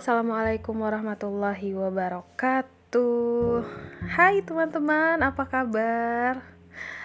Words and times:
Assalamualaikum 0.00 0.80
warahmatullahi 0.80 1.76
wabarakatuh. 1.76 3.60
Hai 4.08 4.40
teman-teman, 4.40 5.20
apa 5.20 5.44
kabar? 5.44 6.40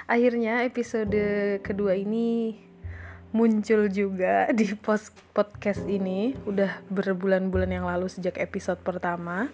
Akhirnya 0.08 0.64
episode 0.64 1.60
kedua 1.60 2.00
ini 2.00 2.56
muncul 3.36 3.92
juga 3.92 4.48
di 4.56 4.72
post 4.80 5.12
podcast 5.36 5.84
ini. 5.92 6.40
Udah 6.48 6.80
berbulan-bulan 6.88 7.68
yang 7.68 7.84
lalu 7.84 8.08
sejak 8.08 8.40
episode 8.40 8.80
pertama. 8.80 9.52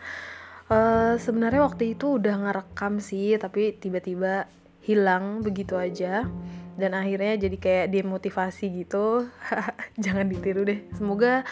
Uh, 0.69 1.17
Sebenarnya 1.17 1.65
waktu 1.65 1.97
itu 1.97 2.21
udah 2.21 2.45
ngerekam 2.45 3.01
sih, 3.01 3.41
tapi 3.41 3.73
tiba-tiba 3.73 4.45
hilang 4.85 5.41
begitu 5.41 5.81
aja 5.81 6.29
dan 6.79 6.95
akhirnya 6.95 7.35
jadi 7.35 7.57
kayak 7.57 7.87
demotivasi 7.91 8.83
gitu. 8.83 9.27
Jangan 10.03 10.27
ditiru 10.27 10.63
deh. 10.63 10.87
Semoga 10.95 11.43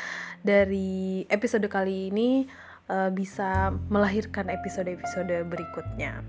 dari 0.44 1.24
episode 1.28 1.68
kali 1.68 2.12
ini 2.12 2.48
uh, 2.90 3.10
bisa 3.14 3.72
melahirkan 3.88 4.50
episode-episode 4.50 5.46
berikutnya. 5.48 6.26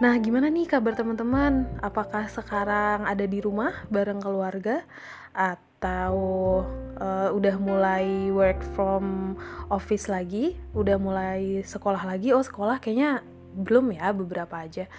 Nah 0.00 0.16
gimana 0.18 0.48
nih 0.48 0.66
kabar 0.66 0.96
teman-teman? 0.96 1.68
Apakah 1.84 2.26
sekarang 2.26 3.04
ada 3.04 3.24
di 3.28 3.38
rumah 3.38 3.84
bareng 3.92 4.18
keluarga? 4.18 4.82
Atau 5.30 6.14
uh, 6.98 7.28
udah 7.30 7.56
mulai 7.60 8.32
work 8.34 8.64
from 8.74 9.36
office 9.70 10.10
lagi, 10.10 10.58
udah 10.74 10.98
mulai 10.98 11.62
sekolah 11.62 12.02
lagi. 12.02 12.34
Oh, 12.34 12.42
sekolah 12.42 12.82
kayaknya 12.82 13.22
belum 13.54 13.94
ya, 13.94 14.10
beberapa 14.10 14.58
aja. 14.58 14.90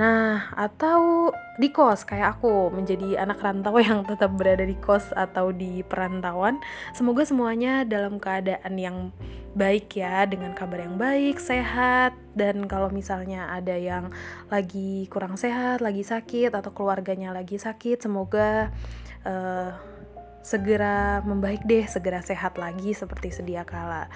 Nah, 0.00 0.48
atau 0.56 1.28
di 1.60 1.68
kos 1.68 2.08
kayak 2.08 2.40
aku 2.40 2.72
menjadi 2.72 3.20
anak 3.20 3.44
rantau 3.44 3.76
yang 3.84 4.06
tetap 4.08 4.32
berada 4.32 4.64
di 4.64 4.78
kos 4.80 5.12
atau 5.12 5.52
di 5.52 5.84
perantauan. 5.84 6.62
Semoga 6.96 7.28
semuanya 7.28 7.84
dalam 7.84 8.16
keadaan 8.16 8.80
yang 8.80 9.12
baik 9.52 9.92
ya, 9.98 10.24
dengan 10.30 10.54
kabar 10.54 10.86
yang 10.86 10.96
baik, 10.96 11.42
sehat 11.42 12.14
dan 12.38 12.64
kalau 12.70 12.88
misalnya 12.88 13.50
ada 13.50 13.74
yang 13.74 14.14
lagi 14.46 15.10
kurang 15.10 15.34
sehat, 15.34 15.82
lagi 15.82 16.06
sakit 16.06 16.54
atau 16.54 16.70
keluarganya 16.70 17.34
lagi 17.34 17.58
sakit, 17.58 17.98
semoga 17.98 18.70
uh, 19.26 19.74
segera 20.40 21.20
membaik 21.26 21.66
deh, 21.66 21.84
segera 21.84 22.22
sehat 22.22 22.56
lagi 22.56 22.94
seperti 22.94 23.34
sedia 23.34 23.66
kala. 23.66 24.08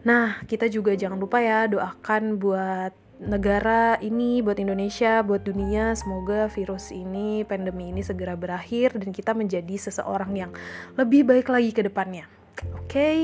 Nah, 0.00 0.40
kita 0.48 0.70
juga 0.72 0.96
jangan 0.96 1.20
lupa 1.20 1.44
ya 1.44 1.68
doakan 1.68 2.40
buat 2.40 3.09
negara 3.20 4.00
ini, 4.00 4.40
buat 4.40 4.56
Indonesia, 4.56 5.20
buat 5.20 5.44
dunia. 5.44 5.92
Semoga 5.92 6.48
virus 6.48 6.88
ini, 6.88 7.44
pandemi 7.44 7.92
ini 7.92 8.00
segera 8.00 8.32
berakhir 8.34 8.96
dan 8.96 9.12
kita 9.12 9.36
menjadi 9.36 9.76
seseorang 9.76 10.32
yang 10.32 10.50
lebih 10.96 11.28
baik 11.28 11.52
lagi 11.52 11.70
ke 11.76 11.84
depannya. 11.84 12.24
Oke. 12.80 12.88
Okay? 12.88 13.18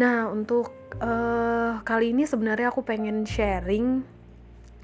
Nah, 0.00 0.32
untuk 0.32 0.72
uh, 1.04 1.84
kali 1.84 2.16
ini 2.16 2.24
sebenarnya 2.24 2.72
aku 2.72 2.80
pengen 2.80 3.28
sharing 3.28 4.00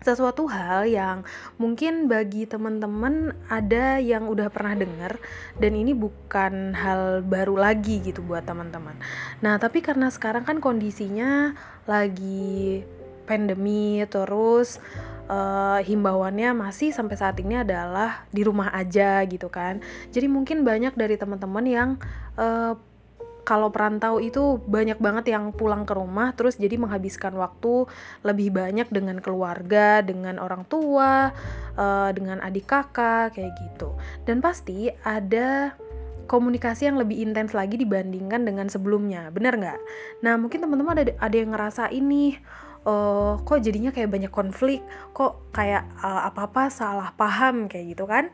sesuatu 0.04 0.46
hal 0.46 0.86
yang 0.86 1.26
mungkin 1.58 2.06
bagi 2.06 2.46
teman-teman 2.46 3.34
ada 3.50 3.98
yang 3.98 4.30
udah 4.30 4.52
pernah 4.52 4.78
dengar 4.78 5.18
dan 5.58 5.72
ini 5.74 5.96
bukan 5.96 6.76
hal 6.78 7.26
baru 7.26 7.58
lagi 7.58 8.04
gitu 8.04 8.22
buat 8.22 8.46
teman-teman. 8.46 9.00
Nah, 9.42 9.56
tapi 9.58 9.82
karena 9.82 10.12
sekarang 10.12 10.46
kan 10.46 10.62
kondisinya 10.62 11.58
lagi 11.90 12.86
pandemi 13.26 14.00
terus 14.06 14.78
uh, 15.26 15.82
himbauannya 15.82 16.54
masih 16.54 16.94
sampai 16.94 17.18
saat 17.18 17.36
ini 17.42 17.60
adalah 17.60 18.24
di 18.30 18.46
rumah 18.46 18.70
aja 18.72 19.20
gitu 19.26 19.50
kan 19.50 19.82
jadi 20.14 20.30
mungkin 20.30 20.62
banyak 20.62 20.94
dari 20.94 21.18
teman-teman 21.18 21.66
yang 21.66 21.90
uh, 22.38 22.78
kalau 23.46 23.70
perantau 23.70 24.18
itu 24.18 24.58
banyak 24.66 24.98
banget 24.98 25.30
yang 25.30 25.54
pulang 25.54 25.86
ke 25.86 25.94
rumah 25.94 26.34
terus 26.34 26.58
jadi 26.58 26.74
menghabiskan 26.82 27.30
waktu 27.38 27.86
lebih 28.26 28.50
banyak 28.50 28.90
dengan 28.90 29.22
keluarga, 29.22 30.02
dengan 30.02 30.42
orang 30.42 30.66
tua, 30.66 31.30
uh, 31.78 32.10
dengan 32.10 32.42
adik 32.42 32.66
kakak 32.66 33.38
kayak 33.38 33.54
gitu. 33.54 33.94
Dan 34.26 34.42
pasti 34.42 34.90
ada 35.06 35.78
komunikasi 36.26 36.90
yang 36.90 36.98
lebih 36.98 37.22
intens 37.22 37.54
lagi 37.54 37.78
dibandingkan 37.78 38.42
dengan 38.42 38.66
sebelumnya, 38.66 39.30
bener 39.30 39.54
nggak? 39.54 39.80
Nah 40.26 40.34
mungkin 40.34 40.66
teman-teman 40.66 41.06
ada 41.06 41.14
ada 41.22 41.36
yang 41.38 41.54
ngerasa 41.54 41.94
ini, 41.94 42.34
uh, 42.86 43.42
kok 43.42 43.60
jadinya 43.60 43.90
kayak 43.90 44.08
banyak 44.08 44.32
konflik, 44.32 44.80
kok 45.10 45.50
kayak 45.50 45.90
uh, 46.00 46.30
apa-apa 46.30 46.70
salah 46.70 47.10
paham 47.12 47.66
kayak 47.66 47.98
gitu 47.98 48.06
kan? 48.06 48.30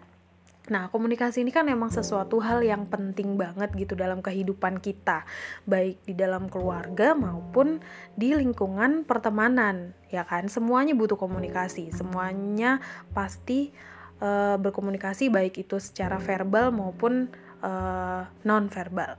Nah, 0.70 0.86
komunikasi 0.94 1.42
ini 1.42 1.50
kan 1.50 1.66
emang 1.66 1.90
sesuatu 1.90 2.38
hal 2.38 2.62
yang 2.62 2.86
penting 2.86 3.34
banget 3.34 3.74
gitu 3.74 3.98
dalam 3.98 4.22
kehidupan 4.22 4.78
kita, 4.78 5.26
baik 5.66 5.98
di 6.06 6.14
dalam 6.14 6.46
keluarga 6.46 7.18
maupun 7.18 7.82
di 8.14 8.30
lingkungan 8.30 9.02
pertemanan, 9.02 9.90
ya 10.06 10.22
kan? 10.22 10.46
Semuanya 10.46 10.94
butuh 10.94 11.18
komunikasi, 11.18 11.90
semuanya 11.90 12.78
pasti 13.10 13.74
uh, 14.22 14.54
berkomunikasi 14.54 15.34
baik 15.34 15.66
itu 15.66 15.82
secara 15.82 16.22
verbal 16.22 16.70
maupun 16.70 17.26
uh, 17.58 18.30
non 18.46 18.70
verbal. 18.70 19.18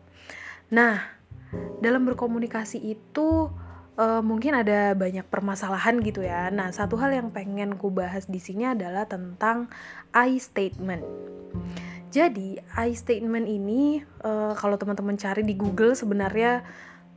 Nah, 0.72 0.96
dalam 1.84 2.08
berkomunikasi 2.08 2.80
itu 2.80 3.52
uh, 3.98 4.22
mungkin 4.22 4.58
ada 4.58 4.94
banyak 4.98 5.26
permasalahan 5.28 6.02
gitu 6.02 6.26
ya. 6.26 6.50
Nah, 6.50 6.70
satu 6.74 6.98
hal 6.98 7.14
yang 7.14 7.30
pengen 7.30 7.78
ku 7.78 7.94
bahas 7.94 8.30
di 8.30 8.42
sini 8.42 8.70
adalah 8.70 9.06
tentang 9.06 9.70
I 10.14 10.38
statement. 10.38 11.06
Jadi, 12.14 12.62
I 12.78 12.94
statement 12.94 13.50
ini 13.50 14.06
uh, 14.22 14.54
kalau 14.54 14.78
teman-teman 14.78 15.18
cari 15.18 15.42
di 15.42 15.58
Google 15.58 15.98
sebenarnya 15.98 16.62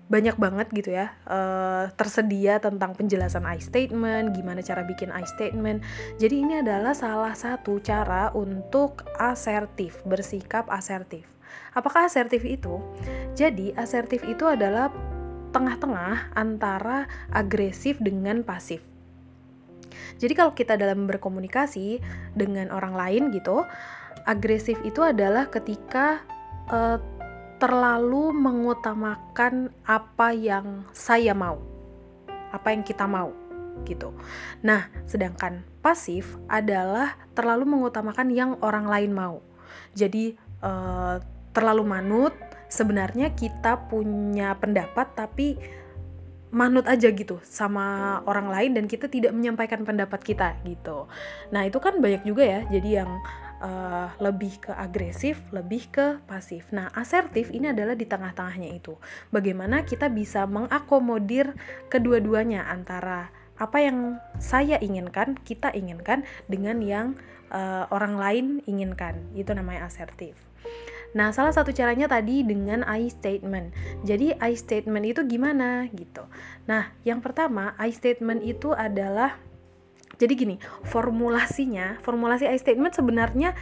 banyak 0.07 0.39
banget 0.39 0.71
gitu 0.71 0.95
ya 0.95 1.19
uh, 1.27 1.91
tersedia 1.99 2.63
tentang 2.63 2.95
penjelasan 2.95 3.43
I 3.43 3.59
statement, 3.59 4.39
gimana 4.39 4.63
cara 4.63 4.87
bikin 4.87 5.11
I 5.11 5.27
statement. 5.27 5.83
Jadi 6.23 6.47
ini 6.47 6.63
adalah 6.63 6.95
salah 6.95 7.35
satu 7.35 7.83
cara 7.83 8.31
untuk 8.31 9.03
asertif, 9.19 10.07
bersikap 10.07 10.71
asertif. 10.71 11.27
Apakah 11.75 12.07
asertif 12.07 12.47
itu? 12.47 12.79
Jadi 13.35 13.75
asertif 13.75 14.23
itu 14.25 14.47
adalah 14.47 14.89
tengah-tengah 15.51 16.33
antara 16.35 17.11
agresif 17.31 17.99
dengan 18.03 18.43
pasif. 18.43 18.83
Jadi 20.17 20.33
kalau 20.33 20.53
kita 20.57 20.81
dalam 20.81 21.05
berkomunikasi 21.05 22.01
dengan 22.33 22.73
orang 22.73 22.97
lain 22.97 23.23
gitu, 23.33 23.65
agresif 24.25 24.81
itu 24.83 25.05
adalah 25.05 25.49
ketika 25.53 26.25
uh, 26.73 26.99
terlalu 27.57 28.37
mengutamakan 28.37 29.73
apa 29.89 30.33
yang 30.33 30.85
saya 30.93 31.33
mau, 31.33 31.61
apa 32.53 32.73
yang 32.73 32.85
kita 32.85 33.09
mau 33.09 33.33
gitu. 33.85 34.13
Nah, 34.65 34.89
sedangkan 35.05 35.61
pasif 35.85 36.41
adalah 36.49 37.17
terlalu 37.37 37.69
mengutamakan 37.69 38.33
yang 38.33 38.51
orang 38.65 38.89
lain 38.89 39.13
mau. 39.13 39.45
Jadi 39.93 40.37
uh, 40.65 41.21
terlalu 41.53 41.85
manut 41.85 42.35
sebenarnya 42.67 43.33
kita 43.35 43.89
punya 43.91 44.55
pendapat 44.59 45.07
tapi 45.15 45.57
manut 46.55 46.87
aja 46.87 47.11
gitu 47.11 47.43
sama 47.43 48.19
orang 48.25 48.49
lain 48.49 48.71
dan 48.79 48.85
kita 48.87 49.11
tidak 49.11 49.35
menyampaikan 49.35 49.83
pendapat 49.83 50.23
kita 50.23 50.57
gitu. 50.63 51.11
Nah 51.51 51.67
itu 51.67 51.77
kan 51.83 51.99
banyak 51.99 52.23
juga 52.23 52.47
ya 52.47 52.61
jadi 52.71 53.05
yang 53.05 53.11
uh, 53.61 54.09
lebih 54.23 54.63
ke 54.63 54.73
agresif, 54.73 55.43
lebih 55.51 55.91
ke 55.91 56.07
pasif. 56.25 56.71
Nah 56.71 56.89
asertif 56.95 57.51
ini 57.51 57.75
adalah 57.75 57.99
di 57.99 58.07
tengah-tengahnya 58.07 58.73
itu. 58.73 58.97
Bagaimana 59.35 59.83
kita 59.83 60.09
bisa 60.09 60.47
mengakomodir 60.47 61.53
kedua-duanya 61.91 62.71
antara 62.71 63.29
apa 63.57 63.81
yang 63.81 64.21
saya 64.37 64.77
inginkan, 64.81 65.37
kita 65.41 65.73
inginkan 65.73 66.29
dengan 66.45 66.79
yang 66.85 67.07
uh, 67.51 67.89
orang 67.91 68.17
lain 68.17 68.47
inginkan. 68.69 69.19
Itu 69.33 69.57
namanya 69.57 69.89
asertif. 69.89 70.37
Nah, 71.17 71.33
salah 71.33 71.57
satu 71.57 71.73
caranya 71.73 72.05
tadi 72.05 72.45
dengan 72.45 72.85
I 72.85 73.09
statement. 73.09 73.73
Jadi 74.05 74.37
I 74.37 74.53
statement 74.53 75.09
itu 75.09 75.25
gimana 75.25 75.89
gitu. 75.97 76.29
Nah, 76.69 76.93
yang 77.09 77.25
pertama 77.25 77.73
I 77.81 77.89
statement 77.89 78.45
itu 78.45 78.77
adalah 78.77 79.41
jadi 80.21 80.33
gini, 80.37 80.57
formulasinya, 80.85 82.01
formulasi 82.05 82.45
I 82.45 82.61
statement 82.61 82.93
sebenarnya 82.93 83.57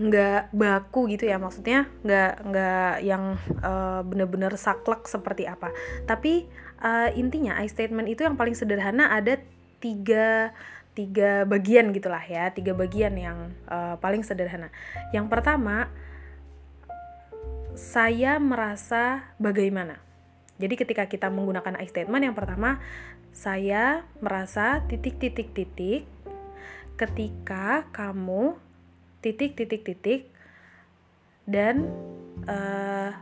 nggak 0.00 0.56
baku 0.56 1.12
gitu 1.12 1.28
ya 1.28 1.36
maksudnya 1.36 1.84
nggak 2.00 2.32
nggak 2.48 2.92
yang 3.04 3.36
uh, 3.60 4.00
bener-bener 4.00 4.48
saklek 4.56 5.04
seperti 5.04 5.44
apa 5.44 5.76
tapi 6.08 6.48
uh, 6.80 7.12
intinya 7.12 7.60
I 7.60 7.68
statement 7.68 8.08
itu 8.08 8.24
yang 8.24 8.32
paling 8.32 8.56
sederhana 8.56 9.12
ada 9.12 9.36
tiga 9.76 10.56
tiga 10.96 11.44
bagian 11.44 11.92
gitulah 11.92 12.24
ya 12.24 12.48
tiga 12.48 12.72
bagian 12.72 13.12
yang 13.12 13.52
uh, 13.68 14.00
paling 14.00 14.24
sederhana 14.24 14.72
yang 15.12 15.28
pertama 15.28 15.92
saya 17.78 18.38
merasa 18.42 19.34
bagaimana. 19.38 20.02
Jadi 20.60 20.74
ketika 20.76 21.08
kita 21.08 21.32
menggunakan 21.32 21.80
I 21.80 21.88
statement 21.88 22.20
yang 22.20 22.36
pertama 22.36 22.82
saya 23.30 24.04
merasa 24.18 24.84
titik 24.90 25.16
titik 25.16 25.54
titik 25.56 26.04
ketika 27.00 27.88
kamu 27.94 28.60
titik 29.24 29.56
titik 29.56 29.82
titik 29.86 30.20
dan 31.48 31.88
uh, 32.44 33.16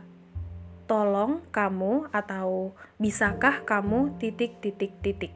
tolong 0.89 1.45
kamu 1.53 2.09
atau 2.11 2.73
bisakah 2.97 3.63
kamu 3.63 4.17
titik 4.19 4.59
titik 4.59 4.91
titik 4.99 5.31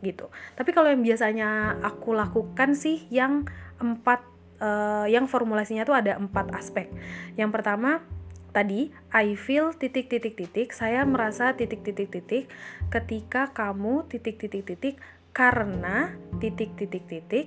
gitu. 0.00 0.28
Tapi 0.56 0.70
kalau 0.72 0.92
yang 0.92 1.02
biasanya 1.02 1.80
aku 1.80 2.12
lakukan 2.12 2.76
sih 2.76 3.08
yang 3.08 3.48
empat 3.80 4.33
uh, 4.60 5.06
yang 5.08 5.26
formulasinya 5.30 5.86
tuh 5.86 5.96
ada 5.96 6.18
empat 6.18 6.52
aspek. 6.54 6.90
Yang 7.34 7.50
pertama 7.54 8.02
tadi 8.54 8.94
I 9.10 9.34
feel 9.34 9.74
titik 9.74 10.06
titik 10.06 10.38
titik 10.38 10.70
saya 10.70 11.02
merasa 11.02 11.58
titik 11.58 11.82
titik 11.82 12.10
titik 12.10 12.46
ketika 12.86 13.50
kamu 13.50 14.06
titik 14.06 14.38
titik 14.38 14.62
titik 14.62 14.96
karena 15.34 16.14
titik 16.38 16.78
titik 16.78 17.04
titik 17.10 17.46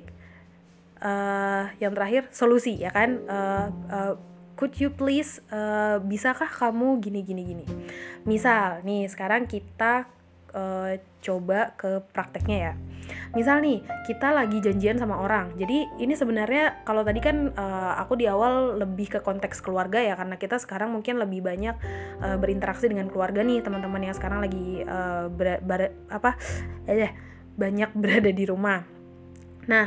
uh, 1.00 1.72
yang 1.80 1.96
terakhir 1.96 2.28
solusi 2.36 2.76
ya 2.76 2.92
kan? 2.92 3.24
Uh, 3.24 3.68
uh, 3.88 4.14
could 4.60 4.76
you 4.82 4.92
please 4.92 5.40
uh, 5.54 6.02
bisakah 6.04 6.50
kamu 6.50 7.00
gini 7.00 7.24
gini 7.24 7.44
gini? 7.56 7.66
Misal 8.28 8.84
nih 8.84 9.08
sekarang 9.08 9.48
kita 9.48 10.12
uh, 10.52 11.00
coba 11.24 11.72
ke 11.80 12.04
prakteknya 12.12 12.58
ya 12.60 12.74
misal 13.36 13.60
nih 13.62 13.84
kita 14.08 14.34
lagi 14.34 14.60
janjian 14.64 14.98
sama 14.98 15.20
orang. 15.20 15.54
Jadi 15.60 15.88
ini 16.00 16.14
sebenarnya 16.16 16.84
kalau 16.88 17.04
tadi 17.04 17.20
kan 17.20 17.52
uh, 17.54 17.94
aku 18.00 18.20
di 18.20 18.26
awal 18.26 18.80
lebih 18.80 19.18
ke 19.18 19.20
konteks 19.22 19.60
keluarga 19.62 20.00
ya 20.00 20.16
karena 20.16 20.40
kita 20.40 20.58
sekarang 20.58 20.94
mungkin 20.94 21.20
lebih 21.20 21.44
banyak 21.44 21.76
uh, 22.24 22.38
berinteraksi 22.40 22.88
dengan 22.88 23.12
keluarga 23.12 23.44
nih 23.44 23.62
teman-teman 23.62 24.12
yang 24.12 24.16
sekarang 24.16 24.40
lagi 24.44 24.84
uh, 24.86 25.28
apa 26.12 26.40
eh 26.88 27.12
banyak 27.58 27.92
berada 28.02 28.32
di 28.32 28.44
rumah. 28.48 28.84
Nah 29.68 29.86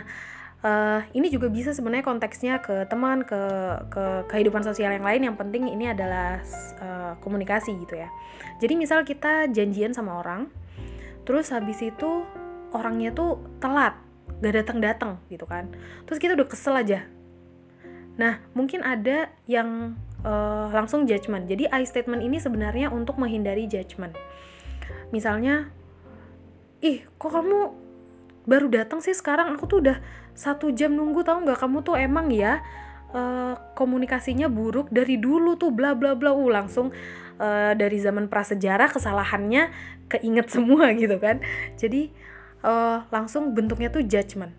uh, 0.60 1.00
ini 1.16 1.32
juga 1.32 1.48
bisa 1.48 1.72
sebenarnya 1.72 2.04
konteksnya 2.04 2.54
ke 2.60 2.84
teman 2.86 3.24
ke 3.24 3.42
ke 3.88 4.04
kehidupan 4.28 4.62
sosial 4.64 4.92
yang 4.92 5.06
lain. 5.06 5.26
Yang 5.26 5.36
penting 5.40 5.68
ini 5.68 5.90
adalah 5.90 6.40
uh, 6.80 7.12
komunikasi 7.24 7.76
gitu 7.80 7.96
ya. 7.96 8.08
Jadi 8.60 8.76
misal 8.76 9.02
kita 9.08 9.48
janjian 9.48 9.96
sama 9.96 10.20
orang 10.20 10.52
terus 11.24 11.52
habis 11.52 11.78
itu 11.84 12.24
orangnya 12.72 13.10
tuh 13.14 13.40
telat 13.58 13.98
gak 14.40 14.54
datang 14.56 14.78
datang 14.80 15.12
gitu 15.28 15.44
kan. 15.44 15.68
Terus 16.08 16.18
kita 16.18 16.32
udah 16.38 16.48
kesel 16.48 16.74
aja. 16.78 17.04
Nah 18.16 18.40
mungkin 18.56 18.80
ada 18.84 19.28
yang 19.44 20.00
uh, 20.24 20.68
langsung 20.72 21.04
judgement. 21.04 21.44
Jadi 21.44 21.68
I 21.68 21.84
statement 21.84 22.24
ini 22.24 22.40
sebenarnya 22.40 22.88
untuk 22.92 23.20
menghindari 23.20 23.68
judgement. 23.68 24.16
Misalnya 25.10 25.68
ih 26.80 27.04
kok 27.20 27.32
kamu 27.32 27.76
baru 28.48 28.66
datang 28.72 29.04
sih 29.04 29.12
sekarang? 29.12 29.52
Aku 29.56 29.68
tuh 29.68 29.84
udah 29.84 29.98
satu 30.32 30.72
jam 30.72 30.96
nunggu 30.96 31.20
tau 31.26 31.40
nggak? 31.42 31.60
Kamu 31.60 31.84
tuh 31.84 32.00
emang 32.00 32.32
ya 32.32 32.64
uh, 33.12 33.54
komunikasinya 33.76 34.48
buruk 34.48 34.88
dari 34.88 35.20
dulu 35.20 35.60
tuh 35.60 35.74
bla 35.74 35.92
bla 35.92 36.16
bla. 36.16 36.32
Uh 36.32 36.48
langsung 36.48 36.94
uh, 37.40 37.72
dari 37.76 38.00
zaman 38.00 38.28
prasejarah 38.32 38.88
kesalahannya 38.88 39.72
keinget 40.08 40.46
semua 40.54 40.92
gitu 40.96 41.16
kan. 41.20 41.44
Jadi 41.76 42.12
uh, 42.64 43.04
langsung 43.12 43.52
bentuknya 43.52 43.92
tuh 43.92 44.04
judgement 44.04 44.52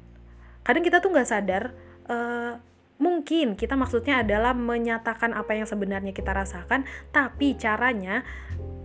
kadang 0.62 0.86
kita 0.86 1.01
tuh 1.01 1.09
nggak 1.09 1.30
sadar 1.30 1.74
uh, 2.09 2.57
mungkin 3.01 3.57
kita 3.57 3.74
maksudnya 3.74 4.21
adalah 4.21 4.53
menyatakan 4.53 5.33
apa 5.33 5.57
yang 5.57 5.65
sebenarnya 5.65 6.13
kita 6.13 6.31
rasakan 6.33 6.86
tapi 7.09 7.57
caranya 7.57 8.21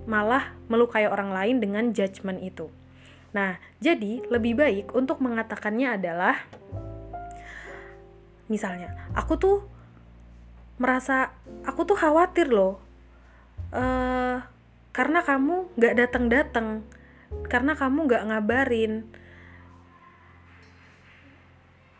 malah 0.08 0.56
melukai 0.72 1.04
orang 1.04 1.34
lain 1.34 1.60
dengan 1.60 1.92
judgement 1.92 2.40
itu 2.40 2.72
Nah, 3.36 3.60
jadi 3.84 4.24
lebih 4.32 4.56
baik 4.56 4.96
untuk 4.96 5.20
mengatakannya 5.20 6.00
adalah 6.00 6.40
misalnya, 8.48 8.96
aku 9.12 9.36
tuh 9.36 9.56
merasa 10.80 11.36
aku 11.68 11.84
tuh 11.84 12.00
khawatir 12.00 12.48
loh. 12.48 12.80
Uh, 13.76 14.40
karena 14.96 15.20
kamu 15.20 15.68
gak 15.76 16.00
datang-datang, 16.00 16.80
karena 17.46 17.78
kamu 17.78 18.10
gak 18.10 18.24
ngabarin. 18.28 19.06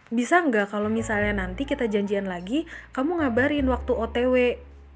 Bisa 0.06 0.38
nggak 0.38 0.70
kalau 0.70 0.86
misalnya 0.86 1.34
nanti 1.34 1.66
kita 1.66 1.90
janjian 1.90 2.30
lagi, 2.30 2.62
kamu 2.94 3.26
ngabarin 3.26 3.66
waktu 3.66 3.90
OTW 3.90 4.36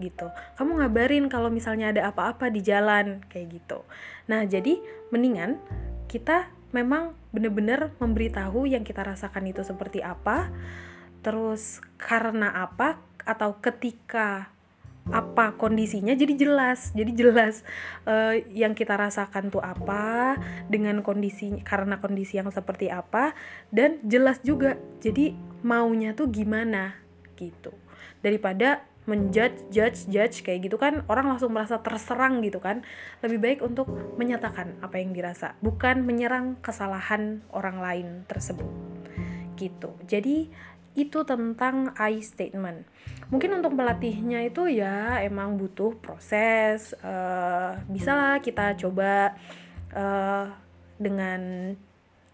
gitu. 0.00 0.30
Kamu 0.56 0.80
ngabarin 0.80 1.26
kalau 1.26 1.52
misalnya 1.52 1.90
ada 1.90 2.14
apa-apa 2.14 2.48
di 2.48 2.62
jalan 2.62 3.26
kayak 3.28 3.60
gitu. 3.60 3.82
Nah, 4.30 4.46
jadi 4.46 4.80
mendingan 5.10 5.58
kita 6.06 6.50
memang 6.70 7.18
benar-benar 7.34 7.94
memberitahu 7.98 8.66
yang 8.70 8.86
kita 8.86 9.02
rasakan 9.02 9.50
itu 9.50 9.66
seperti 9.66 10.00
apa, 10.00 10.50
terus 11.20 11.82
karena 11.98 12.50
apa 12.54 13.02
atau 13.22 13.60
ketika 13.60 14.54
apa 15.08 15.56
kondisinya 15.56 16.12
jadi 16.12 16.36
jelas. 16.36 16.92
Jadi 16.92 17.12
jelas 17.16 17.64
uh, 18.04 18.36
yang 18.52 18.76
kita 18.76 18.94
rasakan 18.94 19.48
tuh 19.48 19.64
apa 19.64 20.36
dengan 20.68 21.00
kondisi 21.00 21.56
karena 21.64 21.96
kondisi 21.96 22.36
yang 22.36 22.52
seperti 22.52 22.92
apa 22.92 23.32
dan 23.72 23.98
jelas 24.04 24.44
juga 24.44 24.76
jadi 25.00 25.32
maunya 25.64 26.12
tuh 26.12 26.28
gimana 26.28 27.00
gitu. 27.40 27.72
Daripada 28.20 28.84
menjudge 29.08 29.72
judge 29.72 30.06
judge 30.06 30.44
kayak 30.46 30.70
gitu 30.70 30.76
kan 30.76 31.02
orang 31.10 31.26
langsung 31.26 31.50
merasa 31.50 31.80
terserang 31.80 32.44
gitu 32.44 32.60
kan. 32.60 32.84
Lebih 33.24 33.38
baik 33.40 33.60
untuk 33.64 33.90
menyatakan 34.20 34.78
apa 34.84 35.00
yang 35.00 35.16
dirasa 35.16 35.58
bukan 35.64 36.04
menyerang 36.04 36.60
kesalahan 36.60 37.42
orang 37.50 37.80
lain 37.80 38.08
tersebut 38.28 38.68
gitu. 39.60 39.92
Jadi 40.08 40.48
itu 40.98 41.22
tentang 41.22 41.94
I 41.94 42.18
statement. 42.18 42.82
Mungkin 43.30 43.62
untuk 43.62 43.78
melatihnya 43.78 44.42
itu 44.42 44.66
ya 44.66 45.22
emang 45.22 45.54
butuh 45.54 45.94
proses 46.02 46.98
uh, 46.98 47.78
bisa 47.86 48.10
lah 48.18 48.42
kita 48.42 48.74
coba 48.74 49.38
uh, 49.94 50.50
dengan 50.98 51.72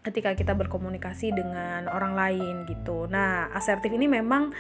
ketika 0.00 0.32
kita 0.32 0.56
berkomunikasi 0.56 1.37
dengan 1.37 1.91
orang 1.93 2.17
lain 2.17 2.55
gitu. 2.64 3.05
Nah 3.11 3.53
asertif 3.53 3.93
ini 3.93 4.08
memang 4.08 4.56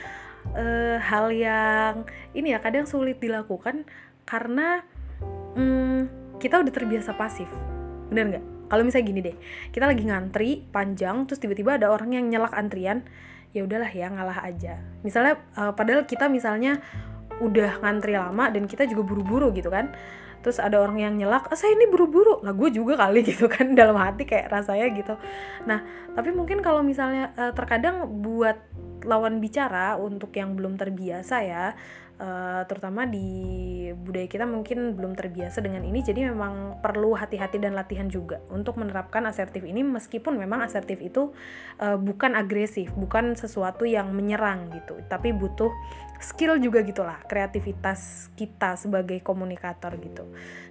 uh, 0.52 0.98
hal 1.00 1.32
yang 1.32 2.04
ini 2.36 2.52
ya 2.52 2.60
kadang 2.60 2.84
sulit 2.84 3.16
dilakukan 3.16 3.88
karena 4.28 4.84
um, 5.56 6.04
kita 6.36 6.60
udah 6.60 6.72
terbiasa 6.74 7.16
pasif. 7.16 7.48
Bener 8.12 8.36
nggak? 8.36 8.44
Kalau 8.66 8.82
misalnya 8.82 9.06
gini 9.08 9.20
deh 9.24 9.36
kita 9.72 9.88
lagi 9.88 10.04
ngantri 10.04 10.68
panjang 10.68 11.24
terus 11.24 11.40
tiba-tiba 11.40 11.80
ada 11.80 11.88
orang 11.88 12.12
yang 12.12 12.28
nyelak 12.28 12.52
antrian 12.52 13.06
ya 13.56 13.64
udahlah 13.64 13.88
ya 13.88 14.12
ngalah 14.12 14.44
aja. 14.44 14.76
Misalnya 15.00 15.40
uh, 15.56 15.72
padahal 15.72 16.04
kita 16.04 16.28
misalnya 16.28 16.84
udah 17.40 17.80
ngantri 17.80 18.16
lama 18.16 18.52
dan 18.52 18.68
kita 18.68 18.84
juga 18.84 19.00
buru-buru 19.08 19.48
gitu 19.56 19.72
kan. 19.72 19.96
Terus 20.44 20.62
ada 20.62 20.78
orang 20.78 21.00
yang 21.00 21.14
nyelak 21.16 21.48
ah, 21.48 21.56
saya 21.56 21.72
ini 21.72 21.88
buru-buru. 21.88 22.44
Lah 22.44 22.52
gue 22.52 22.68
juga 22.68 23.00
kali 23.00 23.24
gitu 23.32 23.48
kan 23.48 23.72
dalam 23.72 23.96
hati 23.96 24.28
kayak 24.28 24.52
rasanya 24.52 24.92
gitu. 24.92 25.16
Nah 25.64 25.80
tapi 26.12 26.36
mungkin 26.36 26.60
kalau 26.60 26.84
misalnya 26.84 27.32
uh, 27.40 27.56
terkadang 27.56 28.04
buat 28.20 28.60
lawan 29.08 29.40
bicara 29.40 29.96
untuk 29.96 30.34
yang 30.36 30.52
belum 30.52 30.76
terbiasa 30.76 31.40
ya 31.46 31.72
uh, 32.20 32.62
terutama 32.68 33.04
di 33.04 33.28
budaya 33.92 34.28
kita 34.28 34.44
mungkin 34.48 34.96
belum 34.96 35.16
terbiasa 35.16 35.60
dengan 35.60 35.84
ini 35.84 36.00
jadi 36.02 36.32
memang 36.32 36.80
perlu 36.80 37.16
hati-hati 37.16 37.60
dan 37.60 37.76
latihan 37.76 38.08
juga 38.08 38.40
untuk 38.52 38.80
menerapkan 38.80 39.24
asertif 39.28 39.64
ini 39.64 39.84
meskipun 39.84 40.36
memang 40.36 40.64
asertif 40.64 41.00
itu 41.00 41.32
uh, 41.80 41.96
bukan 41.96 42.36
agresif 42.36 42.92
bukan 42.96 43.36
sesuatu 43.36 43.84
yang 43.84 44.12
menyerang 44.12 44.72
gitu 44.72 45.00
tapi 45.08 45.32
butuh 45.36 45.70
skill 46.16 46.56
juga 46.56 46.80
gitulah 46.80 47.20
kreativitas 47.28 48.32
kita 48.34 48.76
sebagai 48.80 49.20
komunikator 49.20 49.92
gitu. 50.00 50.24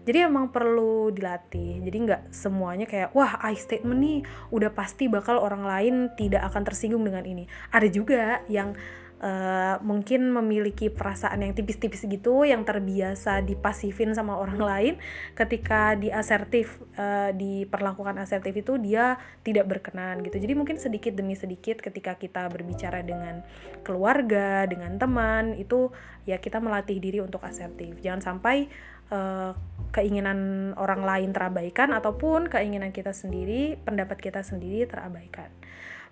Jadi 0.06 0.26
emang 0.26 0.50
perlu 0.50 1.10
dilatih 1.14 1.82
jadi 1.86 1.98
nggak 1.98 2.22
semuanya 2.34 2.86
kayak 2.90 3.14
wah 3.14 3.38
I 3.42 3.58
statement 3.58 4.02
nih 4.02 4.20
udah 4.50 4.74
pasti 4.74 5.10
bakal 5.10 5.38
orang 5.38 5.66
lain 5.66 5.96
tidak 6.18 6.46
akan 6.50 6.66
tersinggung 6.66 7.06
dengan 7.06 7.26
ini. 7.26 7.46
Ada 7.70 7.88
juga 7.90 8.42
yang 8.50 8.74
uh, 9.22 9.80
mungkin 9.84 10.32
memiliki 10.34 10.92
perasaan 10.92 11.44
yang 11.44 11.54
tipis-tipis 11.56 12.04
gitu 12.08 12.44
yang 12.44 12.68
terbiasa 12.68 13.44
dipasifin 13.46 14.12
sama 14.12 14.36
orang 14.36 14.60
lain. 14.72 14.94
Ketika 15.38 15.96
di 15.96 16.12
asertif 16.12 16.82
uh, 17.00 17.32
diperlakukan 17.32 18.20
asertif 18.20 18.56
itu 18.56 18.76
dia 18.82 19.20
tidak 19.46 19.70
berkenan 19.70 20.24
gitu. 20.26 20.40
Jadi 20.40 20.54
mungkin 20.58 20.82
sedikit 20.82 21.16
demi 21.16 21.38
sedikit 21.38 21.80
ketika 21.80 22.20
kita 22.20 22.48
berbicara 22.52 23.06
dengan 23.06 23.46
keluarga 23.86 24.66
dengan 24.66 24.98
teman 25.00 25.56
itu 25.56 25.94
ya 26.26 26.42
kita 26.42 26.60
melatih 26.60 26.98
diri 27.00 27.22
untuk 27.22 27.44
asertif. 27.46 28.02
Jangan 28.02 28.22
sampai 28.24 28.68
uh, 29.14 29.54
keinginan 29.94 30.72
orang 30.76 31.06
lain 31.06 31.30
terabaikan 31.32 31.96
ataupun 31.96 32.52
keinginan 32.52 32.92
kita 32.92 33.16
sendiri 33.16 33.80
pendapat 33.80 34.20
kita 34.20 34.44
sendiri 34.44 34.84
terabaikan 34.90 35.48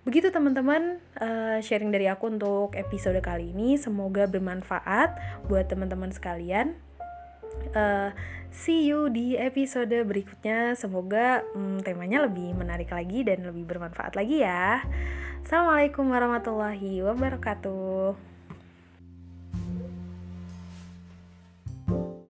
Begitu 0.04 0.36
teman-teman 0.36 1.00
uh, 1.16 1.64
sharing 1.64 1.88
dari 1.88 2.12
aku 2.12 2.28
untuk 2.28 2.76
episode 2.76 3.20
kali 3.24 3.56
ini. 3.56 3.80
Semoga 3.80 4.28
bermanfaat 4.28 5.16
buat 5.48 5.72
teman-teman 5.72 6.12
sekalian. 6.12 6.76
Uh, 7.72 8.12
see 8.52 8.84
you 8.92 9.08
di 9.08 9.40
episode 9.40 9.96
berikutnya. 10.04 10.76
Semoga 10.76 11.48
um, 11.56 11.80
temanya 11.80 12.28
lebih 12.28 12.52
menarik 12.52 12.92
lagi 12.92 13.24
dan 13.24 13.48
lebih 13.48 13.64
bermanfaat 13.64 14.20
lagi 14.20 14.44
ya. 14.44 14.84
Assalamualaikum 15.40 16.12
warahmatullahi 16.12 17.00
wabarakatuh. 17.00 18.33